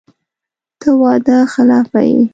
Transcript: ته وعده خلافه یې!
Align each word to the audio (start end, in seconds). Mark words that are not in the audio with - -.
ته 0.79 0.89
وعده 1.01 1.37
خلافه 1.53 2.01
یې! 2.11 2.21